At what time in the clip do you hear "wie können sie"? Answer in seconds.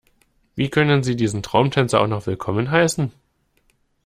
0.55-1.15